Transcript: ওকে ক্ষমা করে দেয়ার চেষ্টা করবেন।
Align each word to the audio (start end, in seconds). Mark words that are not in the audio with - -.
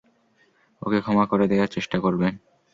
ওকে 0.81 0.99
ক্ষমা 1.01 1.25
করে 1.25 1.45
দেয়ার 1.47 1.73
চেষ্টা 1.75 1.97
করবেন। 1.99 2.33